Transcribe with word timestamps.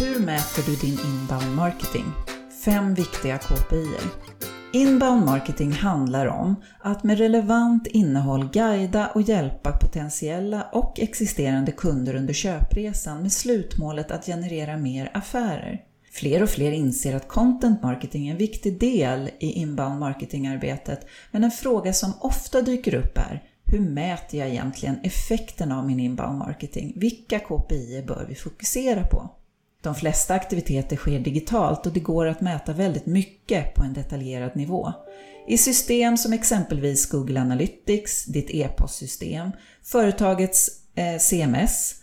Hur 0.00 0.20
mäter 0.20 0.62
du 0.66 0.76
din 0.76 0.98
inbound 1.06 1.56
marketing? 1.56 2.04
Fem 2.64 2.94
viktiga 2.94 3.38
KPI. 3.38 3.96
Inbound 4.72 5.24
marketing 5.24 5.72
handlar 5.72 6.26
om 6.26 6.54
att 6.80 7.04
med 7.04 7.18
relevant 7.18 7.86
innehåll 7.86 8.48
guida 8.52 9.10
och 9.14 9.22
hjälpa 9.22 9.72
potentiella 9.72 10.62
och 10.72 11.00
existerande 11.00 11.72
kunder 11.72 12.14
under 12.14 12.34
köpresan 12.34 13.22
med 13.22 13.32
slutmålet 13.32 14.10
att 14.10 14.26
generera 14.26 14.76
mer 14.76 15.10
affärer. 15.14 15.80
Fler 16.12 16.42
och 16.42 16.50
fler 16.50 16.72
inser 16.72 17.16
att 17.16 17.28
content 17.28 17.82
marketing 17.82 18.28
är 18.28 18.32
en 18.32 18.38
viktig 18.38 18.80
del 18.80 19.30
i 19.40 19.52
inbound 19.52 20.00
marketingarbetet, 20.00 21.06
men 21.30 21.44
en 21.44 21.50
fråga 21.50 21.92
som 21.92 22.12
ofta 22.20 22.62
dyker 22.62 22.94
upp 22.94 23.18
är 23.18 23.42
hur 23.64 23.80
mäter 23.80 24.38
jag 24.38 24.48
egentligen 24.48 25.00
effekten 25.02 25.72
av 25.72 25.86
min 25.86 26.00
inbound 26.00 26.38
marketing? 26.38 26.92
Vilka 26.96 27.38
KPI 27.38 28.04
bör 28.06 28.26
vi 28.28 28.34
fokusera 28.34 29.02
på? 29.02 29.30
De 29.82 29.94
flesta 29.94 30.34
aktiviteter 30.34 30.96
sker 30.96 31.18
digitalt 31.18 31.86
och 31.86 31.92
det 31.92 32.00
går 32.00 32.26
att 32.26 32.40
mäta 32.40 32.72
väldigt 32.72 33.06
mycket 33.06 33.74
på 33.74 33.82
en 33.82 33.92
detaljerad 33.92 34.56
nivå. 34.56 34.92
I 35.48 35.58
system 35.58 36.16
som 36.16 36.32
exempelvis 36.32 37.10
Google 37.10 37.40
Analytics, 37.40 38.24
ditt 38.24 38.50
e-postsystem, 38.50 39.50
företagets 39.82 40.68
eh, 40.94 41.18
CMS, 41.18 41.94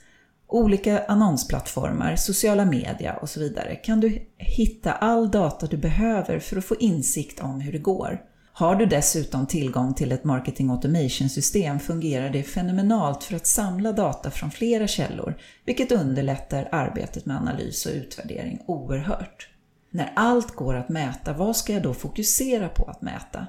olika 0.47 1.05
annonsplattformar, 1.05 2.15
sociala 2.15 2.65
media 2.65 3.13
och 3.13 3.29
så 3.29 3.39
vidare 3.39 3.75
kan 3.75 3.99
du 3.99 4.19
hitta 4.37 4.91
all 4.91 5.31
data 5.31 5.67
du 5.67 5.77
behöver 5.77 6.39
för 6.39 6.57
att 6.57 6.65
få 6.65 6.75
insikt 6.75 7.39
om 7.39 7.61
hur 7.61 7.71
det 7.71 7.77
går. 7.77 8.21
Har 8.57 8.75
du 8.75 8.85
dessutom 8.85 9.47
tillgång 9.47 9.93
till 9.93 10.11
ett 10.11 10.23
marketing 10.23 10.69
automation-system 10.69 11.79
fungerar 11.79 12.29
det 12.29 12.43
fenomenalt 12.43 13.23
för 13.23 13.35
att 13.35 13.47
samla 13.47 13.91
data 13.91 14.31
från 14.31 14.51
flera 14.51 14.87
källor, 14.87 15.37
vilket 15.65 15.91
underlättar 15.91 16.69
arbetet 16.71 17.25
med 17.25 17.37
analys 17.37 17.85
och 17.85 17.91
utvärdering 17.91 18.61
oerhört. 18.65 19.49
När 19.91 20.13
allt 20.15 20.55
går 20.55 20.75
att 20.75 20.89
mäta, 20.89 21.33
vad 21.33 21.55
ska 21.55 21.73
jag 21.73 21.83
då 21.83 21.93
fokusera 21.93 22.69
på 22.69 22.85
att 22.85 23.01
mäta? 23.01 23.47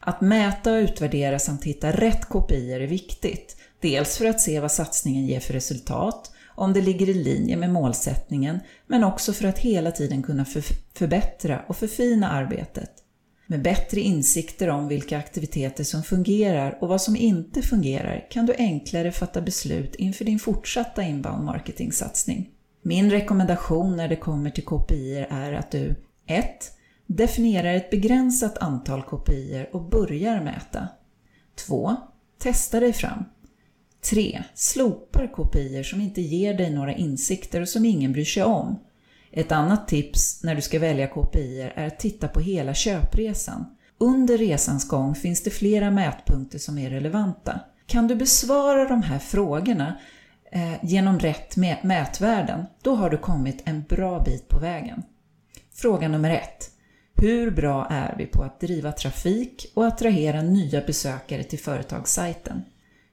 Att 0.00 0.20
mäta 0.20 0.72
och 0.72 0.78
utvärdera 0.78 1.38
samt 1.38 1.64
hitta 1.64 1.92
rätt 1.92 2.24
kopior 2.24 2.80
är 2.80 2.86
viktigt. 2.86 3.56
Dels 3.80 4.18
för 4.18 4.26
att 4.26 4.40
se 4.40 4.60
vad 4.60 4.72
satsningen 4.72 5.26
ger 5.26 5.40
för 5.40 5.52
resultat, 5.52 6.30
om 6.54 6.72
det 6.72 6.80
ligger 6.80 7.08
i 7.08 7.14
linje 7.14 7.56
med 7.56 7.70
målsättningen, 7.70 8.60
men 8.86 9.04
också 9.04 9.32
för 9.32 9.48
att 9.48 9.58
hela 9.58 9.90
tiden 9.90 10.22
kunna 10.22 10.44
förbättra 10.94 11.60
och 11.66 11.76
förfina 11.76 12.30
arbetet. 12.30 13.02
Med 13.46 13.62
bättre 13.62 14.00
insikter 14.00 14.68
om 14.68 14.88
vilka 14.88 15.18
aktiviteter 15.18 15.84
som 15.84 16.02
fungerar 16.02 16.78
och 16.80 16.88
vad 16.88 17.02
som 17.02 17.16
inte 17.16 17.62
fungerar 17.62 18.26
kan 18.30 18.46
du 18.46 18.54
enklare 18.58 19.12
fatta 19.12 19.40
beslut 19.40 19.94
inför 19.94 20.24
din 20.24 20.38
fortsatta 20.38 21.02
inbound 21.02 21.44
marketing-satsning. 21.44 22.50
Min 22.82 23.10
rekommendation 23.10 23.96
när 23.96 24.08
det 24.08 24.16
kommer 24.16 24.50
till 24.50 24.64
KPI 24.64 25.26
är 25.30 25.52
att 25.52 25.70
du 25.70 25.94
1. 26.26 26.46
Definierar 27.06 27.74
ett 27.74 27.90
begränsat 27.90 28.58
antal 28.58 29.02
KPI 29.02 29.66
och 29.72 29.88
börjar 29.88 30.40
mäta. 30.40 30.88
2. 31.66 31.96
Testa 32.38 32.80
dig 32.80 32.92
fram. 32.92 33.24
3. 34.10 34.42
Slopar 34.54 35.26
KPI 35.34 35.84
som 35.84 36.00
inte 36.00 36.20
ger 36.20 36.54
dig 36.54 36.70
några 36.70 36.94
insikter 36.94 37.60
och 37.60 37.68
som 37.68 37.84
ingen 37.84 38.12
bryr 38.12 38.24
sig 38.24 38.42
om. 38.42 38.78
Ett 39.36 39.52
annat 39.52 39.88
tips 39.88 40.42
när 40.42 40.54
du 40.54 40.62
ska 40.62 40.78
välja 40.78 41.06
KPI 41.06 41.70
är 41.74 41.86
att 41.86 41.98
titta 41.98 42.28
på 42.28 42.40
hela 42.40 42.74
köpresan. 42.74 43.64
Under 43.98 44.38
resans 44.38 44.88
gång 44.88 45.14
finns 45.14 45.42
det 45.42 45.50
flera 45.50 45.90
mätpunkter 45.90 46.58
som 46.58 46.78
är 46.78 46.90
relevanta. 46.90 47.60
Kan 47.86 48.08
du 48.08 48.14
besvara 48.14 48.88
de 48.88 49.02
här 49.02 49.18
frågorna 49.18 49.98
eh, 50.52 50.84
genom 50.84 51.18
rätt 51.18 51.56
mätvärden, 51.82 52.66
då 52.82 52.94
har 52.94 53.10
du 53.10 53.18
kommit 53.18 53.62
en 53.64 53.82
bra 53.82 54.20
bit 54.20 54.48
på 54.48 54.58
vägen. 54.58 55.02
Fråga 55.74 56.08
nummer 56.08 56.30
ett. 56.30 56.70
Hur 57.14 57.50
bra 57.50 57.86
är 57.90 58.14
vi 58.18 58.26
på 58.26 58.42
att 58.42 58.60
driva 58.60 58.92
trafik 58.92 59.72
och 59.74 59.86
attrahera 59.86 60.42
nya 60.42 60.80
besökare 60.80 61.42
till 61.42 61.58
företagssajten? 61.58 62.62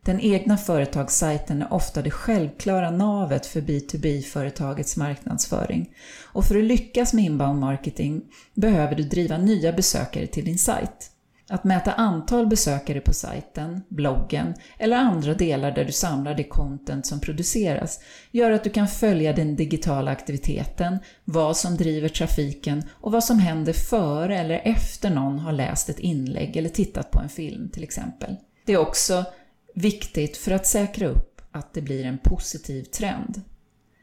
Den 0.05 0.19
egna 0.19 0.57
företagssajten 0.57 1.61
är 1.61 1.73
ofta 1.73 2.01
det 2.01 2.11
självklara 2.11 2.91
navet 2.91 3.45
för 3.45 3.61
B2B-företagets 3.61 4.97
marknadsföring. 4.97 5.89
Och 6.33 6.45
för 6.45 6.57
att 6.57 6.63
lyckas 6.63 7.13
med 7.13 7.25
inbound 7.25 7.59
marketing 7.59 8.21
behöver 8.53 8.95
du 8.95 9.03
driva 9.03 9.37
nya 9.37 9.73
besökare 9.73 10.27
till 10.27 10.45
din 10.45 10.57
sajt. 10.57 11.09
Att 11.49 11.63
mäta 11.63 11.91
antal 11.91 12.47
besökare 12.47 13.01
på 13.01 13.13
sajten, 13.13 13.81
bloggen 13.89 14.53
eller 14.77 14.97
andra 14.97 15.33
delar 15.33 15.71
där 15.71 15.85
du 15.85 15.91
samlar 15.91 16.35
det 16.35 16.43
content 16.43 17.05
som 17.05 17.19
produceras 17.19 17.99
gör 18.31 18.51
att 18.51 18.63
du 18.63 18.69
kan 18.69 18.87
följa 18.87 19.33
den 19.33 19.55
digitala 19.55 20.11
aktiviteten, 20.11 20.97
vad 21.25 21.57
som 21.57 21.77
driver 21.77 22.09
trafiken 22.09 22.83
och 22.91 23.11
vad 23.11 23.23
som 23.23 23.39
händer 23.39 23.73
före 23.73 24.39
eller 24.39 24.61
efter 24.63 25.09
någon 25.09 25.39
har 25.39 25.51
läst 25.51 25.89
ett 25.89 25.99
inlägg 25.99 26.57
eller 26.57 26.69
tittat 26.69 27.11
på 27.11 27.19
en 27.19 27.29
film 27.29 27.69
till 27.69 27.83
exempel. 27.83 28.35
Det 28.65 28.73
är 28.73 28.77
också 28.77 29.25
viktigt 29.73 30.37
för 30.37 30.51
att 30.51 30.67
säkra 30.67 31.07
upp 31.07 31.41
att 31.51 31.73
det 31.73 31.81
blir 31.81 32.05
en 32.05 32.17
positiv 32.17 32.83
trend. 32.83 33.41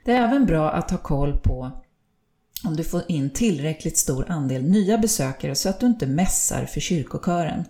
Det 0.04 0.12
är 0.12 0.24
även 0.28 0.46
bra 0.46 0.70
att 0.70 0.90
ha 0.90 0.98
koll 0.98 1.40
på 1.40 1.70
om 2.64 2.76
du 2.76 2.84
får 2.84 3.02
in 3.08 3.30
tillräckligt 3.30 3.98
stor 3.98 4.24
andel 4.28 4.62
nya 4.62 4.98
besökare 4.98 5.54
så 5.54 5.68
att 5.68 5.80
du 5.80 5.86
inte 5.86 6.06
mässar 6.06 6.64
för 6.64 6.80
kyrkokören. 6.80 7.64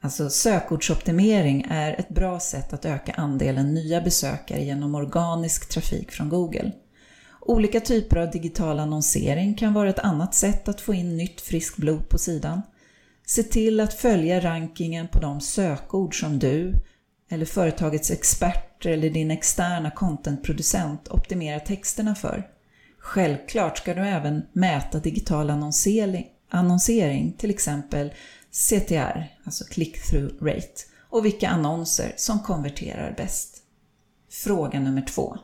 Alltså 0.00 0.30
sökordsoptimering 0.30 1.66
är 1.70 2.00
ett 2.00 2.08
bra 2.08 2.40
sätt 2.40 2.72
att 2.72 2.84
öka 2.84 3.12
andelen 3.12 3.74
nya 3.74 4.00
besökare 4.00 4.64
genom 4.64 4.94
organisk 4.94 5.68
trafik 5.68 6.10
från 6.10 6.28
Google. 6.28 6.72
Olika 7.40 7.80
typer 7.80 8.16
av 8.16 8.30
digital 8.30 8.78
annonsering 8.80 9.54
kan 9.54 9.72
vara 9.72 9.90
ett 9.90 9.98
annat 9.98 10.34
sätt 10.34 10.68
att 10.68 10.80
få 10.80 10.94
in 10.94 11.16
nytt 11.16 11.40
friskt 11.40 11.76
blod 11.76 12.08
på 12.08 12.18
sidan. 12.18 12.62
Se 13.26 13.42
till 13.42 13.80
att 13.80 13.94
följa 13.94 14.40
rankingen 14.40 15.08
på 15.08 15.20
de 15.20 15.40
sökord 15.40 16.20
som 16.20 16.38
du 16.38 16.74
eller 17.32 17.46
företagets 17.46 18.10
experter 18.10 18.90
eller 18.90 19.10
din 19.10 19.30
externa 19.30 19.90
contentproducent 19.90 21.08
optimerar 21.08 21.58
texterna 21.58 22.14
för. 22.14 22.48
Självklart 22.98 23.78
ska 23.78 23.94
du 23.94 24.00
även 24.00 24.42
mäta 24.52 24.98
digital 24.98 25.50
annonsering, 25.50 26.26
annonsering 26.48 27.32
till 27.32 27.50
exempel 27.50 28.12
CTR, 28.50 29.26
alltså 29.44 29.64
click-through 29.64 30.44
rate, 30.44 30.84
och 31.10 31.24
vilka 31.24 31.48
annonser 31.48 32.12
som 32.16 32.38
konverterar 32.38 33.14
bäst. 33.16 33.56
Fråga 34.30 34.80
nummer 34.80 35.02
två. 35.02 35.36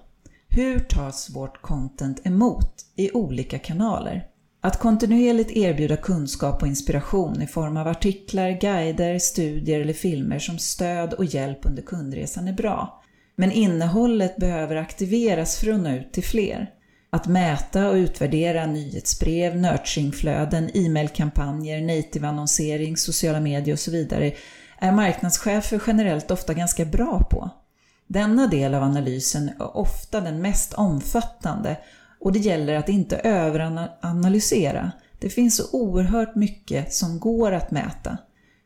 Hur 0.48 0.78
tas 0.78 1.30
vårt 1.30 1.62
content 1.62 2.26
emot 2.26 2.86
i 2.96 3.12
olika 3.12 3.58
kanaler? 3.58 4.28
Att 4.66 4.78
kontinuerligt 4.78 5.50
erbjuda 5.50 5.96
kunskap 5.96 6.62
och 6.62 6.68
inspiration 6.68 7.42
i 7.42 7.46
form 7.46 7.76
av 7.76 7.88
artiklar, 7.88 8.50
guider, 8.50 9.18
studier 9.18 9.80
eller 9.80 9.92
filmer 9.92 10.38
som 10.38 10.58
stöd 10.58 11.12
och 11.12 11.24
hjälp 11.24 11.66
under 11.66 11.82
kundresan 11.82 12.48
är 12.48 12.52
bra. 12.52 13.02
Men 13.36 13.52
innehållet 13.52 14.36
behöver 14.36 14.76
aktiveras 14.76 15.58
för 15.58 15.72
att 15.72 15.80
nå 15.80 15.90
ut 15.90 16.12
till 16.12 16.24
fler. 16.24 16.70
Att 17.10 17.26
mäta 17.26 17.88
och 17.88 17.94
utvärdera 17.94 18.66
nyhetsbrev, 18.66 19.56
nurturingflöden, 19.56 20.70
e-mailkampanjer, 20.74 21.80
native-annonsering, 21.80 22.96
sociala 22.96 23.40
medier 23.40 23.72
och 23.72 23.80
så 23.80 23.90
vidare 23.90 24.32
är 24.78 24.92
marknadschefer 24.92 25.82
generellt 25.86 26.30
ofta 26.30 26.54
ganska 26.54 26.84
bra 26.84 27.24
på. 27.30 27.50
Denna 28.06 28.46
del 28.46 28.74
av 28.74 28.82
analysen 28.82 29.48
är 29.48 29.76
ofta 29.76 30.20
den 30.20 30.42
mest 30.42 30.74
omfattande 30.74 31.76
och 32.20 32.32
det 32.32 32.38
gäller 32.38 32.74
att 32.74 32.88
inte 32.88 33.16
överanalysera. 33.16 34.92
Det 35.18 35.30
finns 35.30 35.56
så 35.56 35.64
oerhört 35.72 36.34
mycket 36.34 36.92
som 36.94 37.20
går 37.20 37.52
att 37.52 37.70
mäta. 37.70 38.18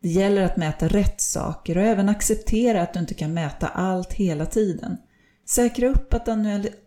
Det 0.02 0.08
gäller 0.08 0.42
att 0.42 0.56
mäta 0.56 0.88
rätt 0.88 1.20
saker 1.20 1.78
och 1.78 1.84
även 1.84 2.08
acceptera 2.08 2.82
att 2.82 2.94
du 2.94 3.00
inte 3.00 3.14
kan 3.14 3.34
mäta 3.34 3.68
allt 3.68 4.12
hela 4.12 4.46
tiden. 4.46 4.96
Säkra 5.48 5.88
upp 5.88 6.14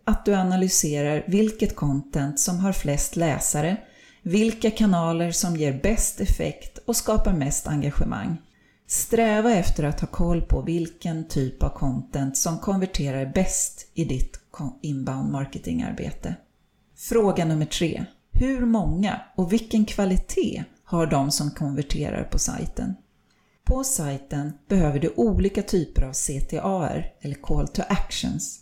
att 0.04 0.24
du 0.24 0.34
analyserar 0.34 1.24
vilket 1.26 1.76
content 1.76 2.40
som 2.40 2.58
har 2.58 2.72
flest 2.72 3.16
läsare, 3.16 3.76
vilka 4.22 4.70
kanaler 4.70 5.30
som 5.30 5.56
ger 5.56 5.80
bäst 5.82 6.20
effekt 6.20 6.78
och 6.86 6.96
skapar 6.96 7.32
mest 7.32 7.66
engagemang. 7.66 8.36
Sträva 8.86 9.54
efter 9.54 9.84
att 9.84 10.00
ha 10.00 10.08
koll 10.08 10.42
på 10.42 10.62
vilken 10.62 11.28
typ 11.28 11.62
av 11.62 11.68
content 11.68 12.36
som 12.36 12.58
konverterar 12.58 13.26
bäst 13.26 13.90
i 13.94 14.04
ditt 14.04 14.40
inbound 14.82 15.32
marketingarbete. 15.32 16.34
Fråga 17.08 17.44
nummer 17.44 17.66
tre. 17.66 18.04
Hur 18.32 18.66
många 18.66 19.20
och 19.34 19.52
vilken 19.52 19.84
kvalitet 19.84 20.64
har 20.84 21.06
de 21.06 21.30
som 21.30 21.50
konverterar 21.50 22.24
på 22.24 22.38
sajten? 22.38 22.94
På 23.64 23.84
sajten 23.84 24.52
behöver 24.68 24.98
du 24.98 25.12
olika 25.16 25.62
typer 25.62 26.02
av 26.02 26.12
CTAR, 26.12 27.12
eller 27.20 27.34
Call 27.34 27.68
to 27.68 27.82
Actions, 27.88 28.60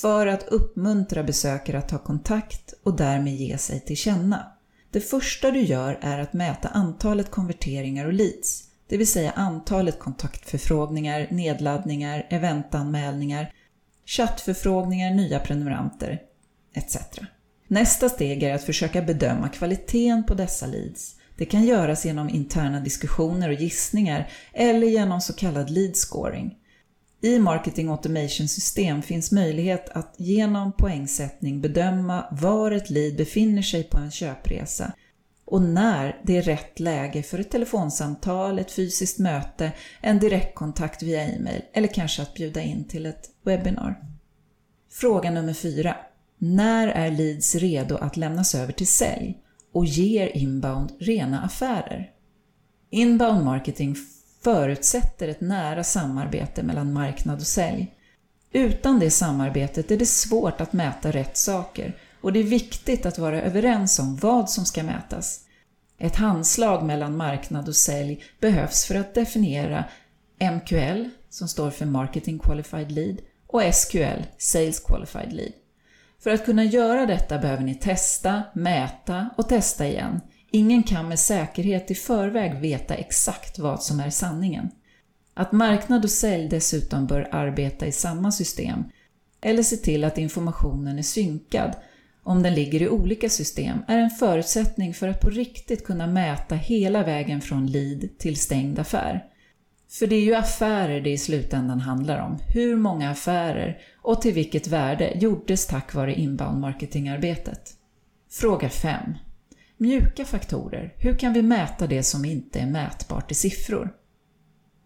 för 0.00 0.26
att 0.26 0.48
uppmuntra 0.48 1.22
besökare 1.22 1.78
att 1.78 1.88
ta 1.88 1.98
kontakt 1.98 2.74
och 2.82 2.96
därmed 2.96 3.34
ge 3.34 3.58
sig 3.58 3.80
till 3.80 3.96
känna. 3.96 4.46
Det 4.90 5.00
första 5.00 5.50
du 5.50 5.60
gör 5.60 5.98
är 6.02 6.18
att 6.18 6.32
mäta 6.32 6.68
antalet 6.68 7.30
konverteringar 7.30 8.06
och 8.06 8.12
leads, 8.12 8.64
det 8.88 8.96
vill 8.96 9.06
säga 9.06 9.30
antalet 9.30 9.98
kontaktförfrågningar, 9.98 11.28
nedladdningar, 11.30 12.26
eventanmälningar, 12.30 13.52
chattförfrågningar, 14.06 15.10
nya 15.10 15.38
prenumeranter 15.38 16.22
etc. 16.74 16.96
Nästa 17.72 18.08
steg 18.08 18.42
är 18.42 18.54
att 18.54 18.64
försöka 18.64 19.02
bedöma 19.02 19.48
kvaliteten 19.48 20.24
på 20.24 20.34
dessa 20.34 20.66
leads. 20.66 21.16
Det 21.36 21.44
kan 21.44 21.64
göras 21.64 22.04
genom 22.04 22.28
interna 22.28 22.80
diskussioner 22.80 23.48
och 23.48 23.54
gissningar 23.54 24.30
eller 24.52 24.86
genom 24.86 25.20
så 25.20 25.32
kallad 25.32 25.70
lead 25.70 25.96
scoring. 25.96 26.54
I 27.22 27.38
Marketing 27.38 27.88
Automation 27.88 28.48
System 28.48 29.02
finns 29.02 29.32
möjlighet 29.32 29.88
att 29.88 30.14
genom 30.18 30.72
poängsättning 30.72 31.60
bedöma 31.60 32.24
var 32.30 32.70
ett 32.70 32.90
lead 32.90 33.16
befinner 33.16 33.62
sig 33.62 33.84
på 33.84 33.98
en 33.98 34.10
köpresa 34.10 34.92
och 35.44 35.62
när 35.62 36.20
det 36.24 36.36
är 36.36 36.42
rätt 36.42 36.80
läge 36.80 37.22
för 37.22 37.38
ett 37.38 37.50
telefonsamtal, 37.50 38.58
ett 38.58 38.72
fysiskt 38.72 39.18
möte, 39.18 39.72
en 40.00 40.18
direktkontakt 40.18 41.02
via 41.02 41.22
e-mail 41.22 41.62
eller 41.72 41.88
kanske 41.88 42.22
att 42.22 42.34
bjuda 42.34 42.62
in 42.62 42.84
till 42.88 43.06
ett 43.06 43.30
webbinar. 43.44 43.96
Fråga 44.90 45.30
nummer 45.30 45.54
4. 45.54 45.96
När 46.44 46.88
är 46.88 47.10
leads 47.10 47.54
redo 47.54 47.96
att 47.96 48.16
lämnas 48.16 48.54
över 48.54 48.72
till 48.72 48.86
sälj 48.86 49.38
och 49.72 49.84
ger 49.84 50.36
inbound 50.36 50.92
rena 51.00 51.42
affärer? 51.42 52.10
Inbound 52.90 53.44
marketing 53.44 53.96
förutsätter 54.44 55.28
ett 55.28 55.40
nära 55.40 55.84
samarbete 55.84 56.62
mellan 56.62 56.92
marknad 56.92 57.40
och 57.40 57.46
sälj. 57.46 57.94
Utan 58.52 58.98
det 58.98 59.10
samarbetet 59.10 59.90
är 59.90 59.96
det 59.96 60.06
svårt 60.06 60.60
att 60.60 60.72
mäta 60.72 61.10
rätt 61.10 61.36
saker 61.36 61.96
och 62.20 62.32
det 62.32 62.40
är 62.40 62.44
viktigt 62.44 63.06
att 63.06 63.18
vara 63.18 63.42
överens 63.42 63.98
om 63.98 64.16
vad 64.16 64.50
som 64.50 64.64
ska 64.64 64.82
mätas. 64.82 65.40
Ett 65.98 66.16
handslag 66.16 66.84
mellan 66.84 67.16
marknad 67.16 67.68
och 67.68 67.76
sälj 67.76 68.24
behövs 68.40 68.84
för 68.84 68.94
att 68.94 69.14
definiera 69.14 69.84
MQL, 70.52 71.08
som 71.30 71.48
står 71.48 71.70
för 71.70 71.86
Marketing 71.86 72.38
Qualified 72.38 72.92
Lead, 72.92 73.16
och 73.46 73.74
SQL, 73.74 74.22
Sales 74.38 74.80
Qualified 74.80 75.32
Lead. 75.32 75.52
För 76.22 76.30
att 76.30 76.44
kunna 76.44 76.64
göra 76.64 77.06
detta 77.06 77.38
behöver 77.38 77.62
ni 77.62 77.74
testa, 77.74 78.42
mäta 78.54 79.30
och 79.36 79.48
testa 79.48 79.86
igen. 79.86 80.20
Ingen 80.50 80.82
kan 80.82 81.08
med 81.08 81.18
säkerhet 81.18 81.90
i 81.90 81.94
förväg 81.94 82.60
veta 82.60 82.94
exakt 82.94 83.58
vad 83.58 83.82
som 83.82 84.00
är 84.00 84.10
sanningen. 84.10 84.70
Att 85.34 85.52
marknad 85.52 86.04
och 86.04 86.10
sälj 86.10 86.48
dessutom 86.48 87.06
bör 87.06 87.28
arbeta 87.32 87.86
i 87.86 87.92
samma 87.92 88.32
system 88.32 88.84
eller 89.40 89.62
se 89.62 89.76
till 89.76 90.04
att 90.04 90.18
informationen 90.18 90.98
är 90.98 91.02
synkad 91.02 91.76
om 92.22 92.42
den 92.42 92.54
ligger 92.54 92.82
i 92.82 92.88
olika 92.88 93.28
system 93.28 93.78
är 93.88 93.98
en 93.98 94.10
förutsättning 94.10 94.94
för 94.94 95.08
att 95.08 95.20
på 95.20 95.30
riktigt 95.30 95.84
kunna 95.84 96.06
mäta 96.06 96.54
hela 96.54 97.02
vägen 97.02 97.40
från 97.40 97.66
lead 97.66 98.18
till 98.18 98.36
stängd 98.36 98.78
affär. 98.78 99.24
För 99.98 100.06
det 100.06 100.16
är 100.16 100.20
ju 100.20 100.34
affärer 100.34 101.00
det 101.00 101.10
i 101.10 101.18
slutändan 101.18 101.80
handlar 101.80 102.18
om. 102.18 102.38
Hur 102.54 102.76
många 102.76 103.10
affärer 103.10 103.78
och 104.02 104.22
till 104.22 104.34
vilket 104.34 104.66
värde 104.66 105.12
gjordes 105.14 105.66
tack 105.66 105.94
vare 105.94 106.14
inbound 106.14 106.60
marketingarbetet? 106.60 107.70
Fråga 108.30 108.68
5. 108.68 109.00
Mjuka 109.76 110.24
faktorer. 110.24 110.94
Hur 110.96 111.14
kan 111.14 111.32
vi 111.32 111.42
mäta 111.42 111.86
det 111.86 112.02
som 112.02 112.24
inte 112.24 112.60
är 112.60 112.66
mätbart 112.66 113.30
i 113.30 113.34
siffror? 113.34 113.90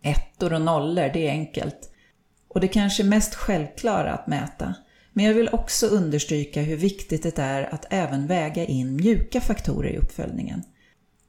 Ettor 0.02 0.52
och 0.52 0.62
nollor, 0.62 1.10
det 1.12 1.28
är 1.28 1.30
enkelt. 1.30 1.90
Och 2.48 2.60
det 2.60 2.68
kanske 2.68 3.04
mest 3.04 3.34
självklara 3.34 4.12
att 4.12 4.26
mäta. 4.26 4.74
Men 5.12 5.24
jag 5.24 5.34
vill 5.34 5.48
också 5.52 5.86
understryka 5.86 6.62
hur 6.62 6.76
viktigt 6.76 7.22
det 7.22 7.38
är 7.38 7.74
att 7.74 7.86
även 7.90 8.26
väga 8.26 8.64
in 8.64 8.96
mjuka 8.96 9.40
faktorer 9.40 9.90
i 9.90 9.96
uppföljningen. 9.96 10.62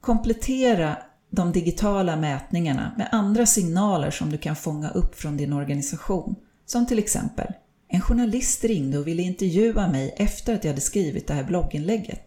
Komplettera 0.00 0.96
de 1.30 1.52
digitala 1.52 2.16
mätningarna 2.16 2.92
med 2.96 3.08
andra 3.12 3.46
signaler 3.46 4.10
som 4.10 4.30
du 4.30 4.38
kan 4.38 4.56
fånga 4.56 4.90
upp 4.90 5.14
från 5.14 5.36
din 5.36 5.52
organisation. 5.52 6.34
Som 6.66 6.86
till 6.86 6.98
exempel, 6.98 7.52
en 7.88 8.00
journalist 8.00 8.64
ringde 8.64 8.98
och 8.98 9.06
ville 9.06 9.22
intervjua 9.22 9.88
mig 9.88 10.14
efter 10.16 10.54
att 10.54 10.64
jag 10.64 10.70
hade 10.70 10.80
skrivit 10.80 11.26
det 11.26 11.34
här 11.34 11.44
blogginlägget. 11.44 12.22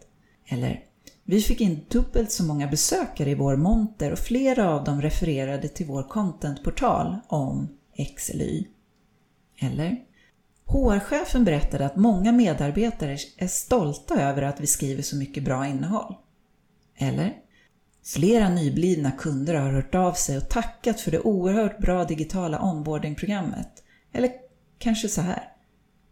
Eller, 0.48 0.84
vi 1.24 1.42
fick 1.42 1.60
in 1.60 1.80
dubbelt 1.88 2.32
så 2.32 2.44
många 2.44 2.66
besökare 2.66 3.30
i 3.30 3.34
vår 3.34 3.56
monter 3.56 4.12
och 4.12 4.18
flera 4.18 4.70
av 4.70 4.84
dem 4.84 5.02
refererade 5.02 5.68
till 5.68 5.86
vår 5.86 6.02
contentportal 6.02 7.16
om 7.28 7.68
X 7.94 8.30
eller 8.30 8.44
Y. 8.44 8.66
Eller, 9.60 9.96
HR-chefen 10.66 11.44
berättade 11.44 11.86
att 11.86 11.96
många 11.96 12.32
medarbetare 12.32 13.18
är 13.36 13.46
stolta 13.46 14.20
över 14.20 14.42
att 14.42 14.60
vi 14.60 14.66
skriver 14.66 15.02
så 15.02 15.16
mycket 15.16 15.44
bra 15.44 15.66
innehåll. 15.66 16.14
Eller? 16.96 17.41
Flera 18.04 18.48
nyblivna 18.48 19.10
kunder 19.10 19.54
har 19.54 19.72
hört 19.72 19.94
av 19.94 20.12
sig 20.12 20.36
och 20.36 20.48
tackat 20.48 21.00
för 21.00 21.10
det 21.10 21.20
oerhört 21.20 21.78
bra 21.78 22.04
digitala 22.04 22.62
onboardingprogrammet. 22.62 23.82
Eller 24.12 24.30
kanske 24.78 25.08
så 25.08 25.20
här. 25.20 25.48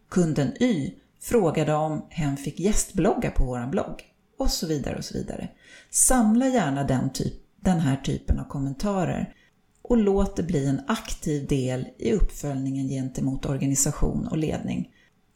Kunden 0.09 0.63
Y 0.63 0.95
frågade 1.21 1.75
om 1.75 2.07
hen 2.11 2.37
fick 2.37 2.61
gästblogga 2.61 3.31
på 3.31 3.45
vår 3.45 3.67
blogg. 3.67 4.03
Och 4.39 4.51
så 4.51 4.67
vidare 4.67 4.97
och 4.97 5.05
så 5.05 5.19
vidare. 5.19 5.49
Samla 5.91 6.49
gärna 6.49 6.85
den, 6.85 7.11
typ, 7.11 7.35
den 7.61 7.81
här 7.81 7.97
typen 7.97 8.41
av 8.41 8.45
kommentarer 8.45 9.35
och 9.83 9.97
låt 9.97 10.37
det 10.37 10.43
bli 10.43 10.67
en 10.67 10.81
aktiv 10.87 11.47
del 11.47 11.87
i 11.99 12.13
uppföljningen 12.13 12.89
gentemot 12.89 13.47
organisation 13.47 14.27
och 14.27 14.39
ledning. 14.39 14.91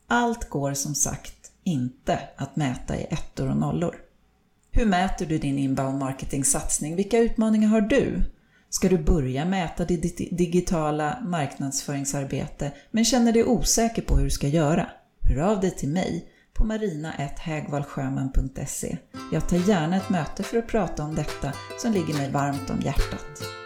Allt 0.06 0.48
går 0.48 0.74
som 0.74 0.94
sagt 0.94 1.52
inte 1.64 2.18
att 2.36 2.56
mäta 2.56 2.96
i 2.96 3.04
ettor 3.04 3.50
och 3.50 3.56
nollor. 3.56 4.03
Hur 4.76 4.86
mäter 4.86 5.26
du 5.26 5.38
din 5.38 5.58
inbound 5.58 5.98
marketing-satsning? 5.98 6.96
Vilka 6.96 7.18
utmaningar 7.18 7.68
har 7.68 7.80
du? 7.80 8.22
Ska 8.70 8.88
du 8.88 8.98
börja 8.98 9.44
mäta 9.44 9.84
ditt 9.84 10.38
digitala 10.38 11.18
marknadsföringsarbete 11.24 12.72
men 12.90 13.04
känner 13.04 13.32
dig 13.32 13.44
osäker 13.44 14.02
på 14.02 14.16
hur 14.16 14.24
du 14.24 14.30
ska 14.30 14.48
göra? 14.48 14.86
Hör 15.20 15.38
av 15.38 15.60
dig 15.60 15.70
till 15.70 15.88
mig 15.88 16.28
på 16.54 16.64
marina.hägvallsjöman.se. 16.64 18.96
Jag 19.32 19.48
tar 19.48 19.68
gärna 19.68 19.96
ett 19.96 20.10
möte 20.10 20.42
för 20.42 20.58
att 20.58 20.68
prata 20.68 21.04
om 21.04 21.14
detta 21.14 21.52
som 21.78 21.92
ligger 21.92 22.14
mig 22.14 22.30
varmt 22.30 22.70
om 22.70 22.80
hjärtat. 22.80 23.63